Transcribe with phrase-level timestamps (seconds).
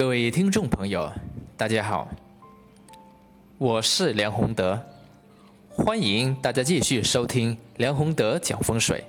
[0.00, 1.12] 各位听众朋友，
[1.58, 2.08] 大家好，
[3.58, 4.82] 我是梁宏德，
[5.68, 9.04] 欢迎大家继续收听梁宏德讲风水。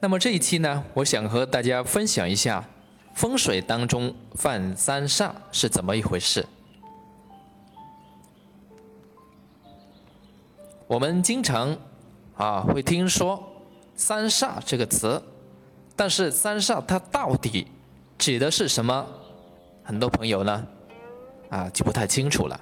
[0.00, 2.66] 那么这一期呢，我想和大家分享一下
[3.12, 6.46] 风水当中犯三煞是怎么一回事。
[10.86, 11.76] 我们经常
[12.34, 13.46] 啊会听说
[13.94, 15.22] “三煞”这个词，
[15.94, 17.66] 但是三煞它到底
[18.20, 19.06] 指的是什么？
[19.82, 20.66] 很多朋友呢
[21.48, 22.60] 啊就不太清楚了。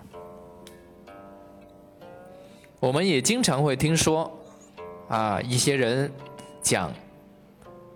[2.79, 4.33] 我们也经常会听说
[5.09, 6.11] 啊一些人
[6.63, 6.93] 讲。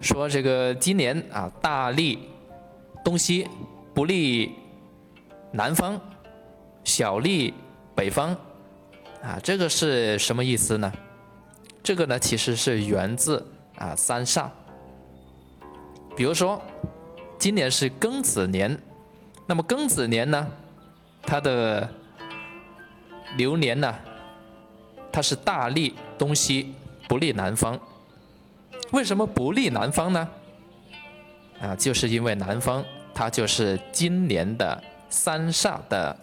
[0.01, 2.29] 说这个今年啊，大利
[3.05, 3.49] 东西，
[3.95, 4.53] 不利
[5.53, 6.01] 南方，
[6.83, 7.55] 小利
[7.95, 8.37] 北方，
[9.23, 10.93] 啊，这个是什么意思呢？
[11.85, 14.49] 这个呢，其实是源自啊三煞。
[16.17, 16.61] 比如说，
[17.43, 18.79] 今年是庚子年，
[19.49, 20.47] 那么庚子年呢，
[21.23, 21.93] 它的
[23.37, 23.93] 流年呢，
[25.11, 26.73] 它是大利东西，
[27.09, 27.77] 不利南方。
[28.93, 30.29] 为什么不利南方呢？
[31.61, 36.17] 啊，就是因为南方它就是今年的三煞的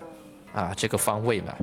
[0.53, 1.53] 啊这个方位嘛。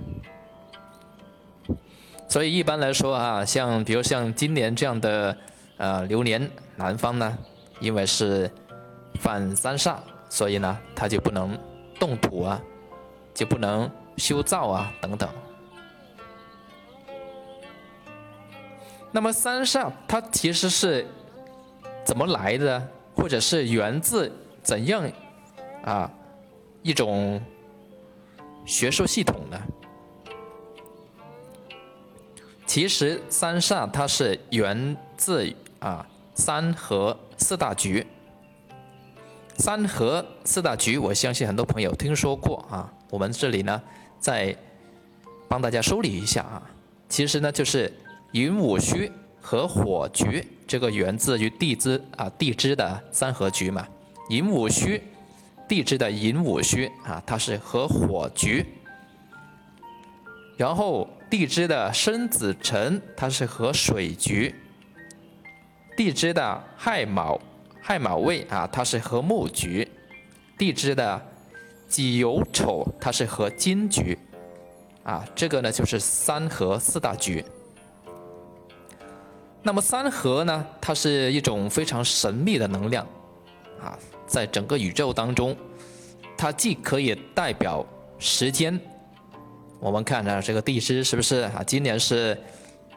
[2.28, 5.34] 所以一般来说啊，像比如像今年这样的
[5.78, 7.38] 呃流年，南方呢，
[7.80, 8.50] 因为是
[9.16, 9.96] 犯三煞，
[10.28, 11.58] 所以呢，它就不能
[11.98, 12.60] 动土啊，
[13.34, 15.28] 就不能修造啊等等。
[19.12, 21.06] 那么三煞它其实是
[22.04, 24.30] 怎么来的，或者是源自
[24.62, 25.10] 怎样
[25.84, 26.10] 啊
[26.82, 27.40] 一种
[28.64, 29.58] 学术系统呢？
[32.66, 38.06] 其实三煞它是源自啊三合四大局。
[39.58, 42.92] 三合四大局，我相信很多朋友听说过啊。
[43.10, 43.82] 我们这里呢
[44.18, 44.56] 再
[45.48, 46.62] 帮大家梳理一下啊，
[47.08, 47.92] 其实呢就是。
[48.32, 53.86] 寅午戌和火局，这个源自于地支啊，地支的三合局嘛。
[54.28, 55.00] 寅午戌，
[55.66, 58.66] 地支的寅午戌啊，它是和火局。
[60.58, 64.54] 然后地支的申子辰，它是和水局。
[65.96, 67.40] 地支的亥卯，
[67.88, 69.88] 亥卯未啊，它是和木局。
[70.58, 71.22] 地支的
[71.86, 74.18] 己酉丑，它是和金局。
[75.04, 77.44] 啊，这个呢就是三合四大局。
[79.62, 80.66] 那么三合呢？
[80.80, 83.06] 它是一种非常神秘的能量，
[83.80, 83.96] 啊，
[84.26, 85.56] 在整个宇宙当中，
[86.36, 87.86] 它既可以代表
[88.18, 88.80] 时间，
[89.78, 91.62] 我们看呢这个地支是不是啊？
[91.64, 92.36] 今年是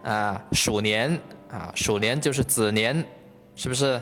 [0.01, 1.15] 啊鼠年
[1.51, 3.05] 啊，鼠年就是子年，
[3.55, 4.01] 是不是？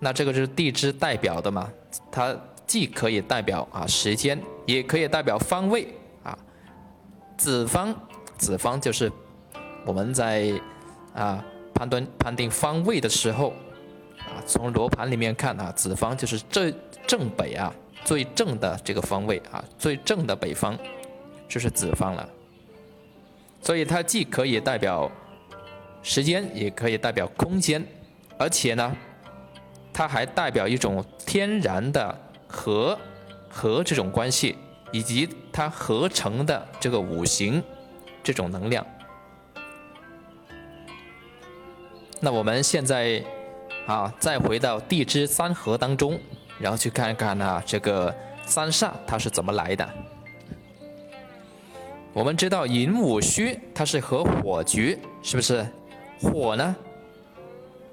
[0.00, 1.70] 那这个就是地支代表的嘛？
[2.10, 2.36] 它
[2.66, 5.88] 既可以代表啊时间，也可以代表方位
[6.22, 6.36] 啊。
[7.36, 7.94] 子方，
[8.36, 9.10] 子方就是
[9.84, 10.52] 我们在
[11.14, 11.44] 啊。
[11.74, 13.50] 判断判定方位的时候，
[14.18, 16.74] 啊，从罗盘里面看啊，子方就是正
[17.06, 17.72] 正北啊，
[18.04, 20.76] 最正的这个方位啊，最正的北方
[21.48, 22.28] 就是子方了。
[23.62, 25.08] 所以它既可以代表
[26.02, 27.86] 时间，也可以代表空间，
[28.36, 28.96] 而且呢，
[29.98, 32.16] 它还代表一种天然的
[32.46, 32.96] 和
[33.48, 34.56] 和这种关系，
[34.92, 37.60] 以及它合成的这个五行
[38.22, 38.86] 这种能量。
[42.20, 43.20] 那我们现在
[43.88, 46.16] 啊，再回到地支三合当中，
[46.60, 48.14] 然后去看看啊，这个
[48.46, 49.88] 三煞它是怎么来的。
[52.12, 55.66] 我们知道寅午戌它是合火局，是不是？
[56.22, 56.76] 火呢，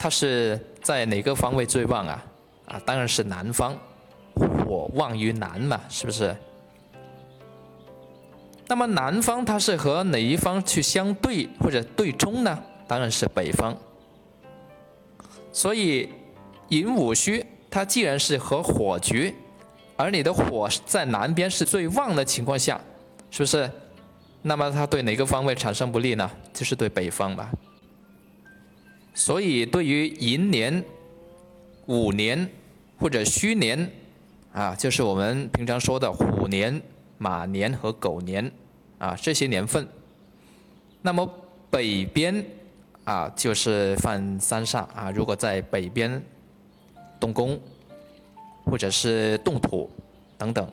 [0.06, 2.24] 它是在哪个方位最旺啊？
[2.68, 3.76] 啊，当然是南方，
[4.36, 6.36] 火旺于南嘛，是不是？
[8.68, 12.64] 那么南方它是和哪一方去相对或者对冲呢？
[12.88, 13.76] 当然是北方。
[15.52, 16.08] 所以，
[16.68, 19.34] 寅午戌，它既然是和火局，
[19.98, 22.80] 而你的火在南边是最旺的情况下，
[23.32, 23.68] 是不是？
[24.44, 26.30] 那么它对哪个方位产生不利呢？
[26.54, 27.50] 就是对北方吧。
[29.16, 30.86] 所以，对于寅年、
[31.88, 32.48] 午年
[33.00, 33.90] 或者戌年，
[34.54, 36.80] 啊，就是我们平常说的虎年、
[37.18, 38.52] 马年和狗年，
[39.00, 39.88] 啊，这些年份，
[41.02, 41.28] 那么
[41.72, 42.46] 北边。
[43.06, 45.12] 啊，就是犯三煞啊！
[45.12, 46.20] 如果在北边
[47.20, 47.62] 动工，
[48.66, 49.88] 或者是动土
[50.40, 50.68] 等等，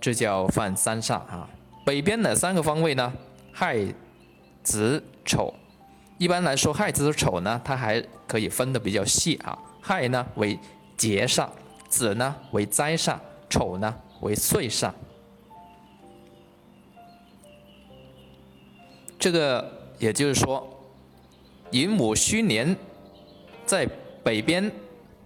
[0.00, 1.50] 这叫犯三煞啊。
[1.84, 3.12] 北边哪三个方位呢？
[3.52, 3.84] 亥、
[4.62, 5.52] 子、丑。
[6.18, 9.56] 一般来说，亥子丑呢，它还可以分的比较细啊。
[9.80, 10.58] 亥呢为
[10.96, 11.48] 劫煞，
[11.88, 13.16] 子呢为灾煞，
[13.48, 14.92] 丑呢为岁煞。
[19.16, 20.68] 这个也就是说，
[21.70, 22.76] 寅午戌年
[23.64, 23.88] 在
[24.24, 24.70] 北边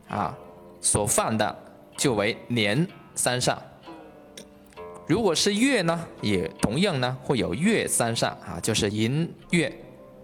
[0.08, 0.36] 啊
[0.80, 1.56] 所犯的
[1.96, 3.56] 就为年三煞。
[5.06, 9.81] 如果是月呢，也同样呢会有月三煞啊，就是寅月、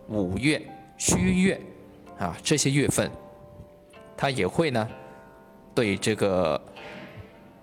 [0.08, 0.60] 五月、
[0.96, 1.60] 戌月
[2.18, 3.10] 啊这些月份，
[4.16, 4.88] 它也会呢
[5.74, 6.60] 对这个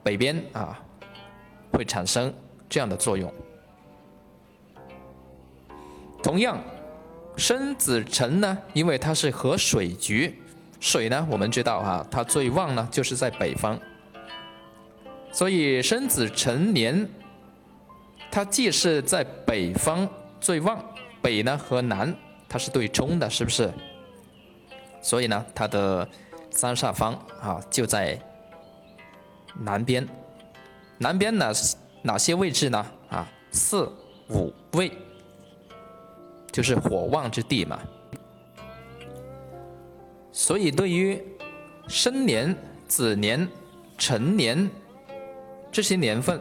[0.04, 0.80] 北边啊
[1.72, 2.34] 会产生
[2.70, 3.34] 这样的作用。
[6.22, 6.60] 同样，
[7.38, 10.40] 申子辰呢，因为它是合水局，
[10.80, 13.80] 水呢我们知道哈，它最旺呢就是在北方，
[15.32, 17.08] 所以申子辰年，
[18.32, 20.08] 它既是在北方
[20.40, 20.84] 最旺，
[21.22, 22.16] 北呢和南
[22.48, 23.72] 它是对冲的，是不是？
[25.02, 26.08] 所以呢，它的
[26.52, 28.20] 三煞方啊就在
[29.60, 30.08] 南边，
[30.98, 31.52] 南边哪
[32.02, 32.86] 哪些位置呢？
[33.10, 33.92] 啊，四
[34.30, 34.92] 五位。
[36.52, 37.78] 就是火旺之地嘛，
[40.32, 41.22] 所以对于
[41.90, 42.56] 申年、
[42.88, 43.46] 子年、
[43.98, 44.70] 辰年
[45.70, 46.40] 这些年份，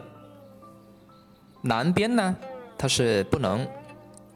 [1.61, 2.33] 南边呢
[2.77, 3.67] 它是不能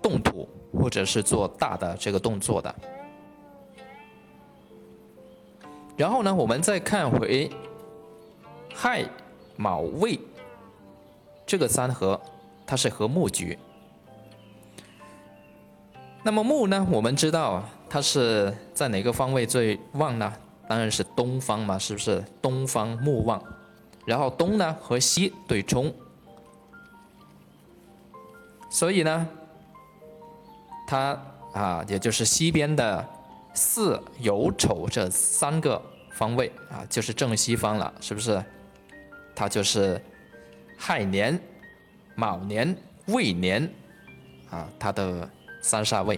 [0.02, 2.74] 动土或者是做大的这个动作的。
[5.98, 7.52] 然后呢，我们再看回
[8.74, 9.04] 亥、
[9.58, 10.18] 卯、未
[11.46, 12.20] 这个三合，
[12.66, 13.60] 它是合木局。
[16.24, 16.88] 那么木呢？
[16.90, 20.34] 我们知道，它是在哪个方位最旺呢？
[20.68, 22.24] 当然是东方嘛，是不是？
[22.42, 23.42] 东方木旺，
[24.06, 25.92] 然后东呢和西对冲，
[28.70, 29.28] 所以呢，
[30.90, 31.22] 它
[31.54, 33.08] 啊，也就是西边的
[33.54, 35.80] 巳酉丑这三个
[36.14, 38.44] 方位啊，就是正西方了，是不是？
[39.36, 40.02] 它就是
[40.76, 41.40] 亥年、
[42.16, 42.76] 卯年、
[43.06, 43.72] 未年
[44.50, 45.30] 啊，它的。
[45.62, 46.18] 三煞位，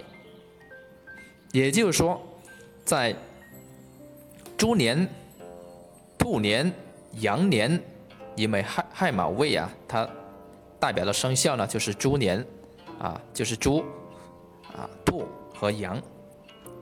[1.52, 2.22] 也就是说，
[2.86, 3.12] 在
[4.56, 5.10] 猪年、
[6.16, 6.72] 兔年、
[7.22, 7.82] 羊年，
[8.36, 10.08] 因为亥亥卯未啊，它
[10.80, 12.46] 代表的生肖呢就是猪年
[13.00, 13.84] 啊，就是猪
[14.76, 16.02] 啊、兔和羊。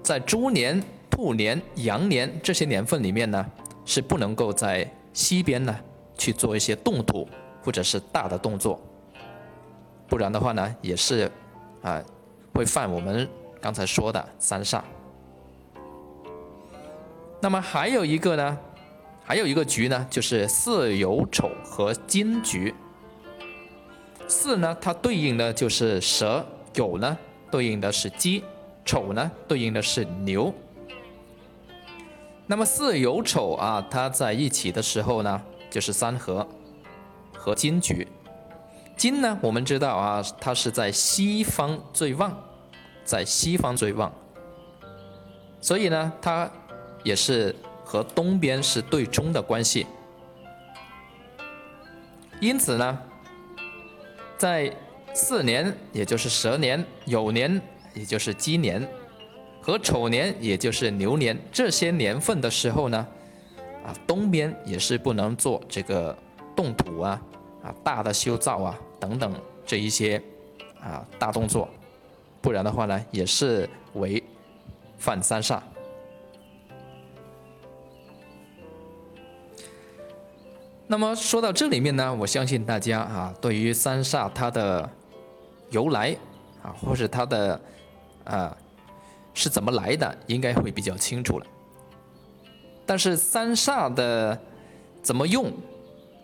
[0.03, 3.45] 在猪年、兔年、羊年这些年份里面呢，
[3.85, 5.75] 是不能够在西边呢
[6.17, 7.27] 去做一些动土
[7.63, 8.79] 或者是大的动作，
[10.07, 11.31] 不然的话呢，也是
[11.81, 12.01] 啊。
[12.51, 13.25] 会犯我们
[13.61, 14.81] 刚才说的三煞。
[17.39, 18.57] 那么还有一个呢，
[19.23, 22.75] 还有一个局呢，就是巳酉丑和金局。
[24.27, 26.43] 巳呢，它对应的就是蛇；
[26.73, 27.17] 酉呢，
[27.51, 28.43] 对应的是鸡；
[28.85, 30.53] 丑呢，对应的是牛。
[32.47, 36.47] 那么巳酉丑啊，它在一起的时候呢，就是三合
[37.33, 38.07] 和金局。
[38.97, 42.35] 金呢，我们知道啊，它是在西方最旺，
[43.05, 44.11] 在西方最旺，
[45.61, 46.49] 所以呢，它
[47.03, 47.55] 也是
[47.85, 49.85] 和东边是对冲的关系。
[52.41, 52.99] 因此呢，
[54.37, 54.75] 在
[55.21, 57.61] 四年，也就是蛇年、酉年，
[57.93, 58.87] 也就是鸡年，
[59.61, 63.05] 和丑年，也就是牛年这些年份的时候呢，
[63.85, 66.17] 啊，东边也是不能做这个
[66.55, 67.21] 动土啊。
[67.61, 69.33] 啊，大的修造啊，等等
[69.65, 70.21] 这一些
[70.79, 71.67] 啊大动作，
[72.39, 74.23] 不然的话呢，也是为
[74.97, 75.59] 犯三煞。
[80.87, 84.89] 那么说到这里面呢，我相信大家啊，对于三煞它的
[85.69, 86.15] 由来
[86.63, 87.61] 啊，或者它的
[88.23, 88.55] 啊
[89.33, 91.45] 是怎么来的，应该会比较清楚了。
[92.85, 94.39] 但是三煞的
[95.01, 95.51] 怎么用，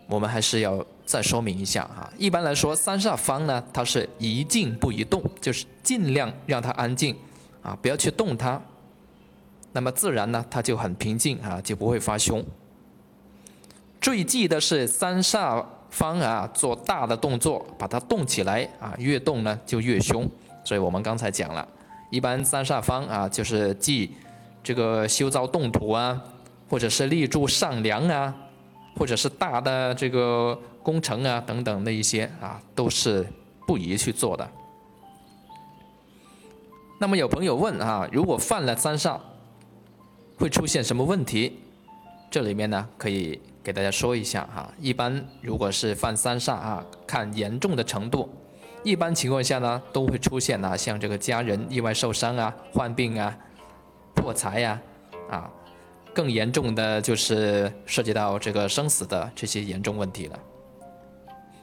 [0.08, 0.84] 我们还是要。
[1.06, 7.14] 再说明一下哈，一般来说，三煞方呢，它是一静不宜动，就是尽量让它安静，
[7.62, 8.60] 啊，不要去动它，
[9.70, 12.44] 那么自然呢，它就很平静啊，就不会发凶。
[14.00, 20.28] 最忌的是三煞方啊，做大的动作，把它动起来啊，越动呢就越凶。
[20.64, 21.66] 所以我们刚才讲了，
[22.10, 24.14] 一般三煞方啊，就是忌
[24.62, 26.20] 这个修造动土啊，
[26.68, 28.34] 或者是立柱上梁啊。
[28.98, 33.26] 或者是大的这个工程啊等等那一些啊，都是
[33.66, 34.50] 不宜去做的。
[36.98, 39.18] 那么有朋友问啊，如果犯了三煞，
[40.38, 41.58] 会出现什么问题？
[42.30, 44.72] 这里面呢，可以给大家说一下哈。
[44.80, 48.28] 一般如果是犯三煞啊，看严重的程度，
[48.84, 53.36] 一般情况下呢，都会出现啊，像这个家人意外受伤啊、患病啊、
[54.14, 54.80] 破财呀、
[55.28, 55.50] 啊
[56.14, 60.38] 更严重的就是涉及到这个生死的这些严重问题了。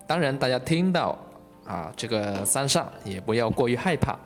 [0.05, 1.17] 当然，大家听到
[1.65, 4.19] 啊这个三煞也不要过于害怕，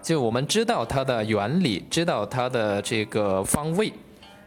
[0.00, 3.92] 就我们知道它的原理，知道它的这个方位，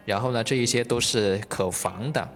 [0.03, 2.27] 然后呢，这一些都是可防的。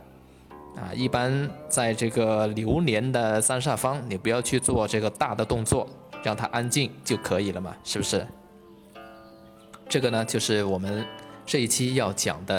[0.75, 5.87] 啊，一般在这个流年的三煞方，你不要去做这个大的动作，
[6.23, 8.25] 让它安静就可以了嘛，是不是？
[9.89, 11.05] 这个呢，就是我们
[11.45, 12.57] 这一期要讲的。